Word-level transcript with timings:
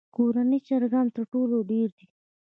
کورني 0.15 0.59
چرګان 0.67 1.07
تر 1.15 1.23
ټولو 1.33 1.55
ډېر 1.71 1.89
دي. 1.97 2.05